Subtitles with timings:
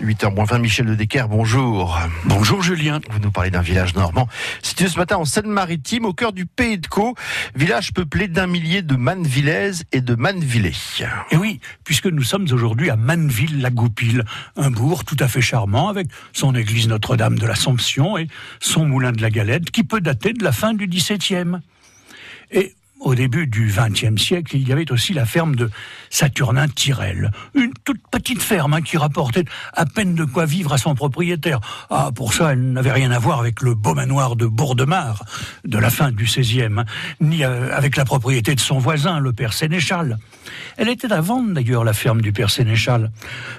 [0.00, 2.00] 8h20, Michel de Decker, bonjour.
[2.24, 3.00] Bonjour Julien.
[3.10, 4.28] Vous nous parlez d'un village normand
[4.62, 7.14] situé ce matin en Seine-Maritime, au cœur du Pays de Caux,
[7.54, 10.72] village peuplé d'un millier de Mannevillaises et de Mannevillais.
[11.30, 14.22] Et oui, puisque nous sommes aujourd'hui à Manneville-la-Goupille,
[14.56, 18.28] un bourg tout à fait charmant avec son église Notre-Dame de l'Assomption et
[18.60, 21.58] son moulin de la Galette qui peut dater de la fin du XVIIe.
[22.52, 25.70] Et au début du XXe siècle, il y avait aussi la ferme de
[26.10, 30.78] Saturnin Tirel, une toute petite ferme hein, qui rapportait à peine de quoi vivre à
[30.78, 31.60] son propriétaire.
[31.88, 35.24] Ah, pour ça, elle n'avait rien à voir avec le beau manoir de Bourdemar
[35.64, 36.84] de la fin du XVIe, hein,
[37.20, 40.18] ni euh, avec la propriété de son voisin, le père Sénéchal.
[40.76, 43.10] Elle était à vendre d'ailleurs, la ferme du père Sénéchal,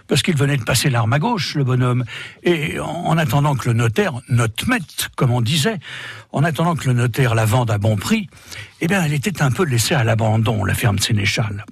[0.07, 2.05] parce qu'il venait de passer l'arme à gauche, le bonhomme,
[2.43, 4.51] et en attendant que le notaire, note
[5.15, 5.79] comme on disait,
[6.31, 8.29] en attendant que le notaire la vende à bon prix,
[8.81, 11.65] eh bien, elle était un peu laissée à l'abandon, la ferme Sénéchal.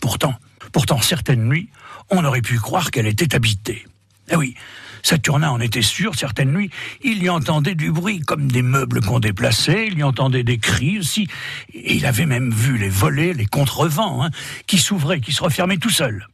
[0.00, 0.34] Pourtant,
[0.72, 1.68] pourtant, certaines nuits,
[2.10, 3.86] on aurait pu croire qu'elle était habitée.
[4.30, 4.54] Eh oui,
[5.02, 6.70] Saturnin en était sûr, certaines nuits,
[7.02, 10.98] il y entendait du bruit, comme des meubles qu'on déplaçait, il y entendait des cris
[10.98, 11.26] aussi,
[11.72, 14.30] et il avait même vu les volets, les contrevents, hein,
[14.66, 16.26] qui s'ouvraient, qui se refermaient tout seuls.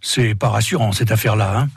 [0.00, 1.68] C'est pas rassurant, cette affaire-là, hein.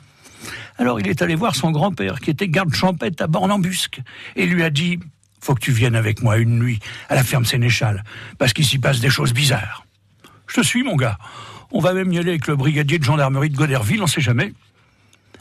[0.78, 4.00] Alors il est allé voir son grand-père, qui était garde champêtre à Borne-en-Busque,
[4.36, 5.00] et lui a dit
[5.40, 8.04] Faut que tu viennes avec moi une nuit à la ferme Sénéchal,
[8.38, 9.86] parce qu'il s'y passe des choses bizarres.
[10.46, 11.18] Je te suis, mon gars.
[11.72, 14.52] On va même y aller avec le brigadier de gendarmerie de Goderville, on sait jamais.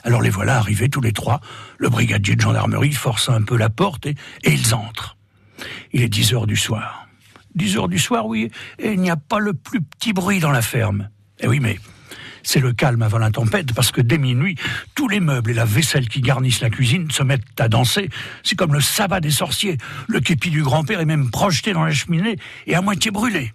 [0.04, 1.42] Alors les voilà arrivés tous les trois.
[1.78, 5.18] Le brigadier de gendarmerie force un peu la porte et, ils entrent.
[5.94, 7.08] Il est 10 heures du soir.
[7.56, 10.52] 10 heures du soir, oui, et il n'y a pas le plus petit bruit dans
[10.52, 11.10] la ferme.
[11.40, 11.80] Eh oui, mais
[12.46, 14.56] c'est le calme avant la tempête, parce que dès minuit,
[14.94, 18.10] tous les meubles et la vaisselle qui garnissent la cuisine se mettent à danser.
[18.44, 19.78] C'est comme le sabbat des sorciers.
[20.08, 23.54] Le képi du grand-père est même projeté dans la cheminée et à moitié brûlé.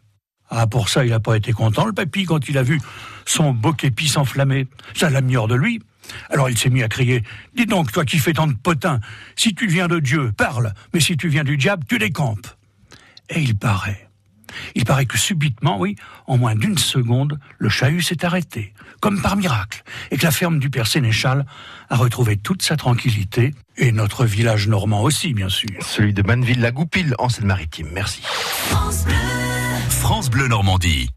[0.51, 2.81] Ah, pour ça, il n'a pas été content, le papy, quand il a vu
[3.25, 4.67] son beau képi s'enflammer.
[4.95, 5.81] Ça l'a mis hors de lui.
[6.29, 7.23] Alors il s'est mis à crier
[7.55, 8.99] Dis donc, toi qui fais tant de potins,
[9.37, 12.49] si tu viens de Dieu, parle, mais si tu viens du diable, tu décampes.
[13.29, 14.10] Et il paraît
[14.75, 19.37] il paraît que subitement, oui, en moins d'une seconde, le chahut s'est arrêté, comme par
[19.37, 21.47] miracle, et que la ferme du père Sénéchal
[21.89, 25.71] a retrouvé toute sa tranquillité, et notre village normand aussi, bien sûr.
[25.81, 27.89] Celui de Manneville-la-Goupille, en Seine-Maritime.
[27.93, 28.23] Merci.
[29.89, 31.09] France Bleu Normandie.